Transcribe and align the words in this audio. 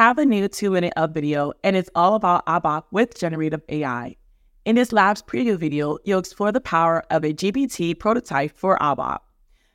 have 0.00 0.16
a 0.16 0.24
new 0.24 0.48
two 0.48 0.70
minute 0.70 0.94
up 0.96 1.12
video, 1.12 1.52
and 1.62 1.76
it's 1.76 1.90
all 1.94 2.14
about 2.14 2.46
ABAP 2.46 2.84
with 2.90 3.14
generative 3.14 3.60
AI. 3.68 4.16
In 4.64 4.76
this 4.76 4.92
lab's 4.92 5.20
preview 5.20 5.58
video, 5.58 5.98
you'll 6.04 6.20
explore 6.20 6.50
the 6.50 6.58
power 6.58 7.04
of 7.10 7.22
a 7.22 7.34
GPT 7.34 7.98
prototype 7.98 8.56
for 8.56 8.78
ABAP. 8.78 9.18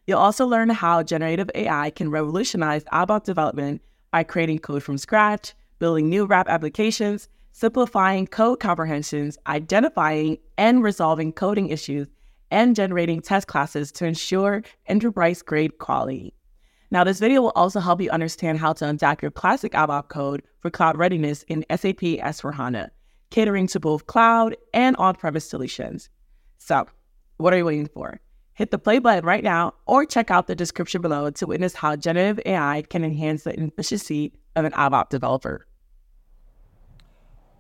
You'll 0.08 0.18
also 0.18 0.48
learn 0.48 0.72
how 0.72 1.04
generative 1.04 1.52
AI 1.54 1.92
can 1.92 2.10
revolutionize 2.10 2.84
ABAP 2.86 3.24
development 3.24 3.84
by 4.10 4.24
creating 4.24 4.58
code 4.58 4.82
from 4.82 4.98
scratch, 4.98 5.54
building 5.78 6.10
new 6.10 6.26
RAP 6.26 6.50
applications, 6.50 7.30
simplifying 7.52 8.26
code 8.26 8.60
comprehensions, 8.60 9.38
identifying 9.46 10.40
and 10.58 10.82
resolving 10.82 11.34
coding 11.34 11.70
issues, 11.70 12.08
and 12.50 12.76
generating 12.76 13.22
test 13.22 13.46
classes 13.46 13.92
to 13.92 14.08
ensure 14.08 14.64
enterprise 14.88 15.44
grade 15.44 15.78
quality. 15.78 16.34
Now, 16.92 17.04
this 17.04 17.20
video 17.20 17.42
will 17.42 17.54
also 17.56 17.80
help 17.80 18.00
you 18.00 18.10
understand 18.12 18.60
how 18.60 18.74
to 18.74 18.90
adapt 18.90 19.22
your 19.22 19.32
classic 19.32 19.74
ABAP 19.74 20.08
code 20.08 20.44
for 20.60 20.70
cloud 20.70 20.98
readiness 20.98 21.44
in 21.44 21.66
SAP 21.70 22.02
S4HANA, 22.02 22.90
catering 23.32 23.68
to 23.68 23.80
both 23.80 24.06
cloud 24.06 24.56
and 24.74 24.96
on 24.98 25.16
premise 25.16 25.50
solutions. 25.50 26.10
So, 26.58 26.86
what 27.38 27.54
are 27.54 27.58
you 27.58 27.66
waiting 27.66 27.88
for? 27.88 28.20
Hit 28.54 28.72
the 28.72 28.78
play 28.78 29.00
button 29.00 29.26
right 29.26 29.44
now 29.44 29.74
or 29.86 30.06
check 30.06 30.32
out 30.32 30.48
the 30.48 30.56
description 30.56 31.02
below 31.02 31.30
to 31.30 31.48
witness 31.48 31.74
how 31.74 31.96
generative 31.96 32.40
AI 32.46 32.84
can 32.90 33.04
enhance 33.04 33.44
the 33.44 33.60
efficiency 33.60 34.32
of 34.56 34.64
an 34.64 34.72
ABAP 34.72 35.10
developer. 35.10 35.68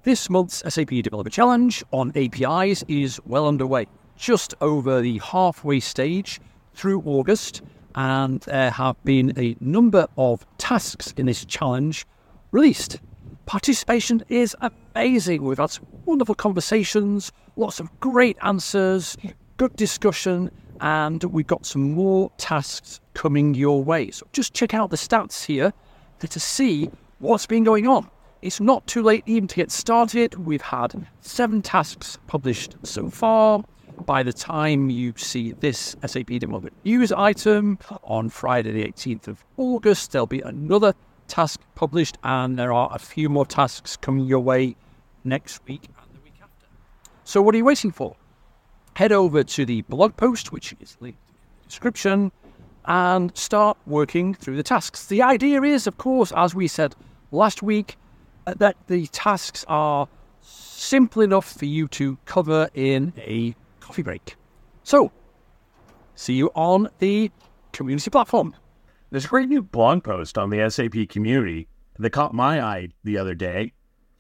This 0.04 0.30
month's 0.30 0.64
SAP 0.72 0.90
Developer 0.90 1.32
Challenge 1.32 1.84
on 1.92 2.14
APIs 2.16 2.84
is 2.88 3.20
well 3.26 3.48
underway, 3.48 3.88
just 4.16 4.54
over 4.62 5.02
the 5.02 5.18
halfway 5.18 5.80
stage 5.80 6.40
through 6.76 7.02
August, 7.06 7.64
and 7.96 8.42
there 8.42 8.72
have 8.72 9.02
been 9.04 9.34
a 9.38 9.56
number 9.60 10.08
of 10.18 10.46
tasks 10.58 11.14
in 11.18 11.26
this 11.26 11.46
challenge 11.46 12.06
released. 12.52 13.00
Participation 13.46 14.24
is 14.30 14.56
amazing. 14.62 15.44
We've 15.44 15.58
had 15.58 15.70
some 15.70 15.88
wonderful 16.06 16.36
conversations, 16.36 17.32
lots 17.56 17.80
of 17.80 18.00
great 18.00 18.38
answers, 18.42 19.18
good 19.58 19.76
discussion, 19.76 20.52
and 20.82 21.24
we've 21.26 21.48
got 21.48 21.66
some 21.66 21.94
more 21.94 22.32
tasks 22.38 23.00
coming 23.14 23.54
your 23.54 23.84
way. 23.84 24.12
So 24.12 24.28
just 24.34 24.54
check 24.54 24.74
out 24.74 24.90
the 24.90 24.98
stats 24.98 25.46
here 25.46 25.74
to 26.20 26.40
see 26.40 26.90
what's 27.20 27.46
been 27.46 27.64
going 27.64 27.88
on. 27.88 28.10
It's 28.42 28.60
not 28.60 28.86
too 28.88 29.02
late 29.02 29.24
even 29.26 29.48
to 29.48 29.56
get 29.56 29.72
started. 29.72 30.36
We've 30.46 30.62
had 30.62 31.08
seven 31.22 31.62
tasks 31.62 32.18
published 32.28 32.76
so 32.84 33.10
far. 33.10 33.64
By 34.04 34.24
the 34.24 34.34
time 34.34 34.90
you 34.90 35.14
see 35.16 35.54
this 35.54 35.96
SAP 36.06 36.28
Development 36.28 36.74
News 36.84 37.12
item 37.12 37.80
on 38.04 38.30
Friday, 38.30 38.72
the 38.72 38.84
18th 38.84 39.28
of 39.28 39.44
August, 39.58 40.12
there'll 40.12 40.28
be 40.28 40.42
another 40.42 40.94
task 41.28 41.62
published, 41.76 42.18
and 42.24 42.60
there 42.60 42.74
are 42.74 42.90
a 42.94 43.00
few 43.00 43.30
more 43.30 43.46
tasks 43.46 43.96
coming 43.96 44.26
your 44.26 44.42
way 44.42 44.76
next 45.24 45.66
week 45.68 45.84
and 45.86 46.14
the 46.14 46.22
week 46.24 46.36
after. 46.42 46.68
So, 47.24 47.42
what 47.42 47.56
are 47.56 47.58
you 47.58 47.66
waiting 47.66 47.92
for? 47.92 48.16
Head 48.96 49.12
over 49.12 49.44
to 49.44 49.66
the 49.66 49.82
blog 49.84 50.16
post, 50.18 50.52
which 50.52 50.76
is 50.80 50.98
linked 51.00 51.20
in 51.30 51.36
the 51.64 51.68
description, 51.68 52.32
and 52.86 53.36
start 53.36 53.78
working 53.88 54.34
through 54.34 54.58
the 54.58 54.64
tasks. 54.64 55.08
The 55.08 55.22
idea 55.22 55.62
is, 55.62 55.88
of 55.88 55.98
course, 55.98 56.32
as 56.36 56.54
we 56.54 56.68
said 56.68 56.96
last 57.32 57.64
week, 57.64 57.98
uh, 58.46 58.54
that 58.58 58.76
the 58.88 59.08
tasks 59.08 59.66
are 59.68 60.08
simple 60.42 61.22
enough 61.22 61.52
for 61.58 61.66
you 61.66 61.88
to 61.88 62.18
cover 62.26 62.70
in 62.76 63.14
a 63.18 63.56
coffee 63.86 64.02
break. 64.02 64.36
So, 64.84 65.12
see 66.16 66.34
you 66.34 66.50
on 66.56 66.90
the 66.98 67.32
community 67.72 68.10
platform. 68.10 68.56
There's 69.12 69.26
a 69.26 69.28
great 69.28 69.48
new 69.48 69.62
blog 69.62 70.04
post 70.04 70.40
on 70.40 70.50
the 70.50 70.68
SAP 70.70 71.08
community 71.08 71.68
that 72.00 72.10
caught 72.10 72.34
my 72.34 72.60
eye 72.62 72.90
the 73.04 73.20
other 73.20 73.36
day. 73.36 73.74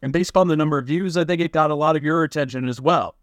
And 0.03 0.13
based 0.13 0.37
on 0.37 0.47
the 0.47 0.55
number 0.55 0.77
of 0.77 0.85
views, 0.85 1.17
I 1.17 1.25
think 1.25 1.41
it 1.41 1.51
got 1.51 1.71
a 1.71 1.75
lot 1.75 1.95
of 1.95 2.03
your 2.03 2.23
attention 2.23 2.69
as 2.69 2.79
well. 2.79 3.15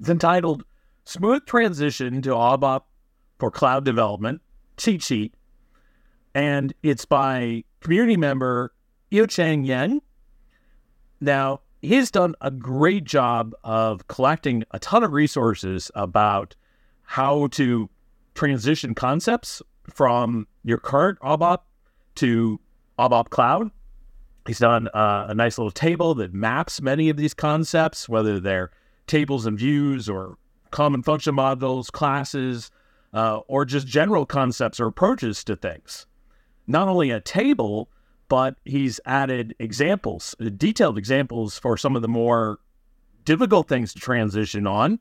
It's 0.00 0.08
entitled 0.08 0.64
Smooth 1.04 1.44
Transition 1.44 2.22
to 2.22 2.30
ABAP 2.30 2.80
for 3.38 3.50
Cloud 3.50 3.84
Development, 3.84 4.40
cheat 4.78 5.02
sheet. 5.02 5.34
And 6.34 6.72
it's 6.82 7.04
by 7.04 7.64
community 7.80 8.16
member 8.16 8.72
Yu 9.10 9.26
Chang 9.26 9.64
Yen. 9.64 10.00
Now, 11.20 11.60
he's 11.84 12.10
done 12.10 12.34
a 12.40 12.50
great 12.50 13.04
job 13.04 13.54
of 13.62 14.06
collecting 14.08 14.64
a 14.70 14.78
ton 14.78 15.04
of 15.04 15.12
resources 15.12 15.90
about 15.94 16.56
how 17.02 17.46
to 17.48 17.88
transition 18.34 18.94
concepts 18.94 19.62
from 19.88 20.46
your 20.64 20.78
current 20.78 21.18
ABAP 21.20 21.58
to 22.16 22.60
ABAP 22.98 23.28
Cloud. 23.28 23.70
He's 24.46 24.58
done 24.58 24.88
uh, 24.88 25.26
a 25.28 25.34
nice 25.34 25.58
little 25.58 25.70
table 25.70 26.14
that 26.16 26.34
maps 26.34 26.80
many 26.80 27.08
of 27.08 27.16
these 27.16 27.34
concepts, 27.34 28.08
whether 28.08 28.40
they're 28.40 28.70
tables 29.06 29.46
and 29.46 29.58
views 29.58 30.08
or 30.08 30.38
common 30.70 31.02
function 31.02 31.34
modules, 31.34 31.92
classes, 31.92 32.70
uh, 33.12 33.38
or 33.46 33.64
just 33.64 33.86
general 33.86 34.26
concepts 34.26 34.80
or 34.80 34.86
approaches 34.86 35.44
to 35.44 35.54
things. 35.54 36.06
Not 36.66 36.88
only 36.88 37.10
a 37.10 37.20
table, 37.20 37.90
but 38.34 38.56
he's 38.64 38.98
added 39.06 39.54
examples, 39.60 40.34
uh, 40.40 40.50
detailed 40.56 40.98
examples 40.98 41.56
for 41.56 41.76
some 41.76 41.94
of 41.94 42.02
the 42.02 42.08
more 42.08 42.58
difficult 43.24 43.68
things 43.68 43.94
to 43.94 44.00
transition 44.00 44.66
on, 44.66 44.98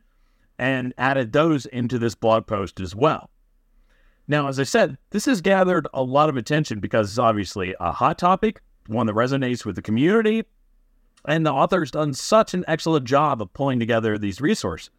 and 0.60 0.94
added 1.00 1.34
those 1.34 1.66
into 1.66 1.98
this 1.98 2.14
blog 2.14 2.46
post 2.46 2.80
as 2.80 2.96
well. 2.96 3.32
Now, 4.28 4.50
as 4.50 4.60
I 4.60 4.64
said, 4.66 5.00
this 5.10 5.26
has 5.26 5.42
gathered 5.42 5.88
a 5.96 6.04
lot 6.04 6.30
of 6.30 6.38
attention 6.38 6.80
because 6.80 7.10
it's 7.10 7.18
obviously 7.18 7.74
a 7.80 7.92
hot 7.92 8.20
topic, 8.20 8.62
one 8.86 9.08
that 9.08 9.16
resonates 9.16 9.66
with 9.66 9.78
the 9.78 9.82
community, 9.82 10.44
and 11.28 11.44
the 11.44 11.52
author's 11.52 11.90
done 11.90 12.14
such 12.14 12.54
an 12.54 12.64
excellent 12.68 13.06
job 13.06 13.42
of 13.42 13.52
pulling 13.54 13.80
together 13.80 14.16
these 14.16 14.42
resources. 14.42 14.92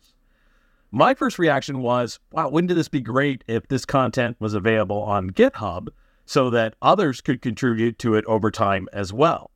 My 0.90 1.14
first 1.14 1.38
reaction 1.38 1.82
was, 1.82 2.18
wow, 2.32 2.48
wouldn't 2.48 2.74
this 2.74 2.88
be 2.88 3.00
great 3.00 3.44
if 3.46 3.68
this 3.68 3.84
content 3.84 4.38
was 4.40 4.54
available 4.54 5.04
on 5.04 5.30
GitHub 5.30 5.90
so 6.26 6.50
that 6.50 6.74
others 6.82 7.20
could 7.20 7.42
contribute 7.42 7.98
to 8.00 8.14
it 8.14 8.24
over 8.26 8.50
time 8.50 8.88
as 8.92 9.12
well? 9.12 9.50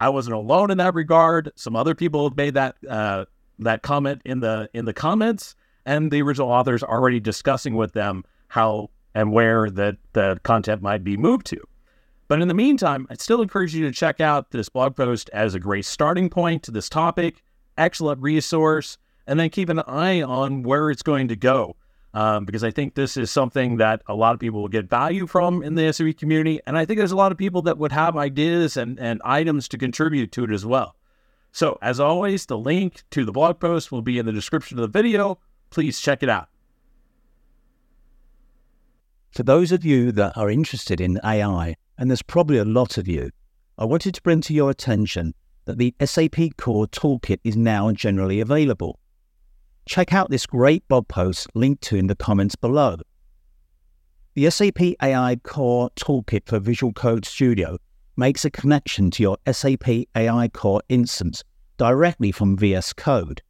I 0.00 0.08
wasn't 0.10 0.36
alone 0.36 0.70
in 0.70 0.78
that 0.78 0.94
regard. 0.94 1.50
Some 1.56 1.74
other 1.74 1.94
people 1.94 2.28
have 2.28 2.36
made 2.36 2.54
that 2.54 2.76
uh, 2.88 3.24
that 3.58 3.82
comment 3.82 4.22
in 4.24 4.40
the 4.40 4.70
in 4.72 4.84
the 4.84 4.92
comments, 4.92 5.56
and 5.84 6.10
the 6.10 6.22
original 6.22 6.48
authors 6.48 6.82
already 6.82 7.20
discussing 7.20 7.74
with 7.74 7.92
them 7.92 8.24
how 8.48 8.90
and 9.14 9.32
where 9.32 9.70
that 9.70 9.96
the 10.12 10.38
content 10.44 10.82
might 10.82 11.02
be 11.02 11.16
moved 11.16 11.46
to. 11.46 11.60
But 12.28 12.42
in 12.42 12.48
the 12.48 12.54
meantime, 12.54 13.06
I'd 13.10 13.20
still 13.20 13.42
encourage 13.42 13.74
you 13.74 13.84
to 13.86 13.92
check 13.92 14.20
out 14.20 14.50
this 14.50 14.68
blog 14.68 14.94
post 14.94 15.30
as 15.32 15.54
a 15.54 15.60
great 15.60 15.86
starting 15.86 16.28
point 16.28 16.62
to 16.64 16.70
this 16.70 16.88
topic, 16.88 17.42
excellent 17.76 18.20
resource, 18.20 18.98
and 19.26 19.40
then 19.40 19.50
keep 19.50 19.70
an 19.70 19.80
eye 19.80 20.22
on 20.22 20.62
where 20.62 20.90
it's 20.90 21.02
going 21.02 21.28
to 21.28 21.36
go. 21.36 21.74
Um, 22.14 22.46
because 22.46 22.64
I 22.64 22.70
think 22.70 22.94
this 22.94 23.16
is 23.16 23.30
something 23.30 23.76
that 23.76 24.02
a 24.06 24.14
lot 24.14 24.32
of 24.32 24.40
people 24.40 24.62
will 24.62 24.68
get 24.68 24.88
value 24.88 25.26
from 25.26 25.62
in 25.62 25.74
the 25.74 25.92
SAP 25.92 26.16
community. 26.16 26.58
And 26.66 26.76
I 26.78 26.84
think 26.84 26.98
there's 26.98 27.12
a 27.12 27.16
lot 27.16 27.32
of 27.32 27.38
people 27.38 27.62
that 27.62 27.76
would 27.76 27.92
have 27.92 28.16
ideas 28.16 28.76
and, 28.78 28.98
and 28.98 29.20
items 29.24 29.68
to 29.68 29.78
contribute 29.78 30.32
to 30.32 30.44
it 30.44 30.50
as 30.50 30.64
well. 30.64 30.96
So, 31.52 31.78
as 31.82 32.00
always, 32.00 32.46
the 32.46 32.58
link 32.58 33.02
to 33.10 33.24
the 33.24 33.32
blog 33.32 33.60
post 33.60 33.92
will 33.92 34.02
be 34.02 34.18
in 34.18 34.26
the 34.26 34.32
description 34.32 34.78
of 34.78 34.82
the 34.82 34.98
video. 35.02 35.38
Please 35.70 36.00
check 36.00 36.22
it 36.22 36.28
out. 36.28 36.48
For 39.32 39.42
those 39.42 39.72
of 39.72 39.84
you 39.84 40.10
that 40.12 40.36
are 40.36 40.50
interested 40.50 41.00
in 41.00 41.20
AI, 41.24 41.76
and 41.98 42.10
there's 42.10 42.22
probably 42.22 42.58
a 42.58 42.64
lot 42.64 42.96
of 42.96 43.06
you, 43.06 43.30
I 43.76 43.84
wanted 43.84 44.14
to 44.14 44.22
bring 44.22 44.40
to 44.42 44.54
your 44.54 44.70
attention 44.70 45.34
that 45.66 45.78
the 45.78 45.94
SAP 46.04 46.56
Core 46.56 46.86
Toolkit 46.86 47.40
is 47.44 47.56
now 47.56 47.92
generally 47.92 48.40
available. 48.40 48.98
Check 49.88 50.12
out 50.12 50.28
this 50.28 50.44
great 50.44 50.86
blog 50.86 51.08
post 51.08 51.48
linked 51.54 51.82
to 51.84 51.96
in 51.96 52.08
the 52.08 52.14
comments 52.14 52.54
below. 52.54 52.98
The 54.34 54.50
SAP 54.50 54.78
AI 55.02 55.36
Core 55.42 55.88
Toolkit 55.96 56.44
for 56.44 56.58
Visual 56.58 56.92
Code 56.92 57.24
Studio 57.24 57.78
makes 58.14 58.44
a 58.44 58.50
connection 58.50 59.10
to 59.12 59.22
your 59.22 59.38
SAP 59.50 59.88
AI 60.14 60.48
Core 60.48 60.82
instance 60.90 61.42
directly 61.78 62.30
from 62.30 62.54
VS 62.54 62.92
Code. 62.92 63.40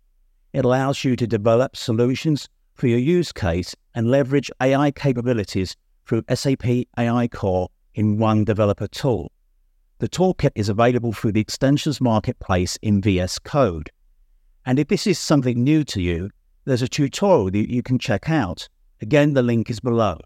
It 0.53 0.65
allows 0.65 1.03
you 1.03 1.17
to 1.17 1.27
develop 1.27 1.75
solutions 1.77 2.49
for 2.75 2.87
your 2.87 3.01
use 3.01 3.33
case 3.33 3.75
and 3.97 4.09
leverage 4.09 4.49
AI 4.63 4.93
capabilities 4.93 5.75
through 6.07 6.23
SAP 6.33 6.65
AI 6.97 7.27
Core 7.27 7.69
in 7.95 8.17
one 8.17 8.45
developer 8.45 8.87
tool. 8.87 9.33
The 9.99 10.09
toolkit 10.09 10.53
is 10.55 10.69
available 10.69 11.13
through 11.13 11.33
the 11.33 11.41
Extensions 11.41 12.01
Marketplace 12.01 12.79
in 12.81 13.03
VS 13.03 13.41
Code. 13.41 13.91
And 14.69 14.79
if 14.79 14.89
this 14.89 15.07
is 15.07 15.19
something 15.19 15.65
new 15.65 15.83
to 15.85 16.03
you, 16.03 16.29
there's 16.67 16.83
a 16.83 16.89
tutorial 16.89 17.51
that 17.51 17.73
you 17.73 17.83
can 17.83 17.99
check 17.99 18.29
out. 18.29 18.69
Again, 19.01 19.33
the 19.33 19.43
link 19.43 19.71
is 19.71 19.81
below. 19.81 20.19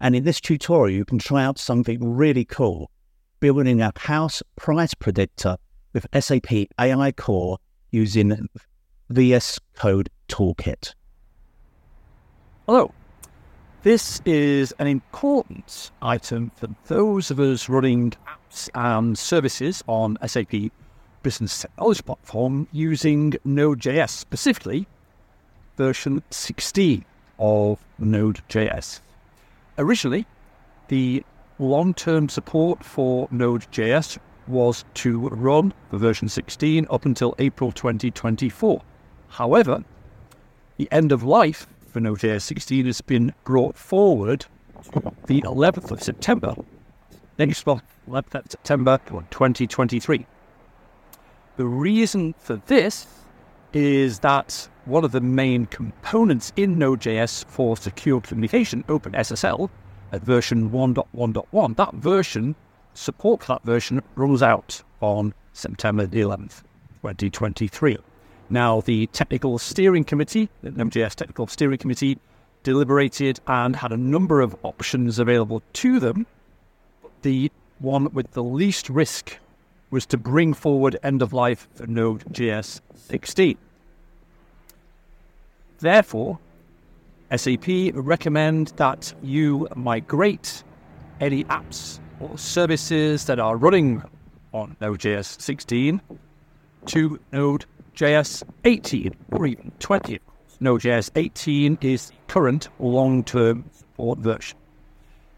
And 0.00 0.14
in 0.14 0.22
this 0.22 0.40
tutorial, 0.40 0.96
you 0.96 1.04
can 1.04 1.18
try 1.18 1.42
out 1.42 1.58
something 1.58 2.14
really 2.14 2.44
cool, 2.44 2.92
building 3.40 3.80
a 3.80 3.90
house 3.96 4.44
price 4.54 4.94
predictor 4.94 5.56
with 5.92 6.06
SAP 6.16 6.68
AI 6.78 7.10
Core 7.10 7.58
using 7.90 8.46
VS 9.10 9.58
Code 9.74 10.08
Toolkit. 10.28 10.94
Hello. 12.66 12.92
This 13.82 14.22
is 14.24 14.72
an 14.78 14.86
important 14.86 15.90
item 16.00 16.52
for 16.54 16.68
those 16.86 17.32
of 17.32 17.40
us 17.40 17.68
running 17.68 18.12
apps 18.28 18.70
and 18.76 19.18
services 19.18 19.82
on 19.88 20.16
SAP 20.24 20.70
Business 21.24 21.62
Technology 21.62 22.02
Platform 22.02 22.68
using 22.70 23.34
Node.js, 23.44 24.10
specifically 24.10 24.86
version 25.76 26.22
16 26.30 27.02
of 27.38 27.80
Node.js. 27.98 29.00
Originally, 29.78 30.26
the 30.88 31.24
long 31.58 31.94
term 31.94 32.28
support 32.28 32.84
for 32.84 33.26
Node.js 33.30 34.18
was 34.46 34.84
to 34.94 35.28
run 35.30 35.72
for 35.88 35.96
version 35.96 36.28
16 36.28 36.86
up 36.90 37.06
until 37.06 37.34
April 37.38 37.72
2024. 37.72 38.82
However, 39.28 39.82
the 40.76 40.88
end 40.92 41.10
of 41.10 41.22
life 41.22 41.66
for 41.88 42.00
Node.js 42.00 42.42
16 42.42 42.84
has 42.84 43.00
been 43.00 43.32
brought 43.44 43.78
forward 43.78 44.44
to 44.92 45.12
the 45.26 45.40
11th 45.40 45.90
of 45.90 46.02
September, 46.02 46.54
next 47.38 47.66
month, 47.66 47.82
11th 48.10 48.34
of 48.34 48.50
September 48.50 49.00
2023. 49.06 50.26
The 51.56 51.66
reason 51.66 52.34
for 52.38 52.56
this 52.66 53.06
is 53.72 54.18
that 54.20 54.68
one 54.86 55.04
of 55.04 55.12
the 55.12 55.20
main 55.20 55.66
components 55.66 56.52
in 56.56 56.78
Node.js 56.78 57.44
for 57.44 57.76
secure 57.76 58.20
communication, 58.20 58.82
OpenSSL, 58.88 59.70
at 60.10 60.22
version 60.22 60.70
1.1.1, 60.70 61.76
that 61.76 61.94
version, 61.94 62.56
support 62.92 63.44
for 63.44 63.54
that 63.54 63.62
version 63.62 64.02
runs 64.16 64.42
out 64.42 64.82
on 65.00 65.32
September 65.52 66.06
the 66.06 66.22
11th, 66.22 66.62
2023. 67.02 67.98
Now, 68.50 68.80
the 68.80 69.06
Technical 69.08 69.56
Steering 69.58 70.02
Committee, 70.02 70.48
the 70.62 70.72
Node.js 70.72 71.14
Technical 71.14 71.46
Steering 71.46 71.78
Committee, 71.78 72.18
deliberated 72.64 73.38
and 73.46 73.76
had 73.76 73.92
a 73.92 73.96
number 73.96 74.40
of 74.40 74.56
options 74.64 75.20
available 75.20 75.62
to 75.74 76.00
them. 76.00 76.26
The 77.22 77.52
one 77.78 78.12
with 78.12 78.32
the 78.32 78.42
least 78.42 78.90
risk 78.90 79.38
was 79.94 80.04
to 80.06 80.16
bring 80.18 80.52
forward 80.52 80.98
end 81.04 81.22
of 81.22 81.32
life 81.32 81.68
for 81.72 81.86
Node.js 81.86 82.80
16. 82.96 83.56
Therefore, 85.78 86.40
SAP 87.34 87.92
recommend 87.94 88.72
that 88.76 89.14
you 89.22 89.68
migrate 89.76 90.64
any 91.20 91.44
apps 91.44 92.00
or 92.18 92.36
services 92.36 93.24
that 93.26 93.38
are 93.38 93.56
running 93.56 94.02
on 94.52 94.76
Node.js 94.80 95.40
16 95.40 96.00
to 96.86 97.20
Node.js 97.32 98.42
18 98.64 99.14
or 99.30 99.46
even 99.46 99.70
20. 99.78 100.18
Node.js 100.58 101.10
18 101.14 101.78
is 101.82 102.08
the 102.08 102.14
current 102.26 102.68
long 102.80 103.22
term 103.22 103.70
support 103.72 104.18
version. 104.18 104.58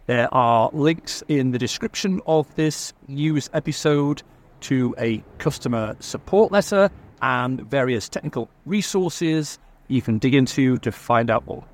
There 0.07 0.33
are 0.33 0.71
links 0.73 1.23
in 1.29 1.51
the 1.51 1.59
description 1.59 2.23
of 2.27 2.55
this 2.55 2.95
news 3.07 3.51
episode 3.53 4.23
to 4.61 4.95
a 4.99 5.23
customer 5.39 5.97
support 6.01 6.53
letter 6.53 6.91
and 7.23 7.61
various 7.61 8.09
technical 8.09 8.49
resources 8.65 9.59
you 9.89 10.03
can 10.03 10.19
dig 10.19 10.35
into 10.35 10.79
to 10.79 10.93
find 10.93 11.31
out 11.31 11.47
more. 11.47 11.65